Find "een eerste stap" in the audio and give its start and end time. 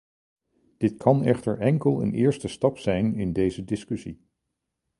2.01-2.77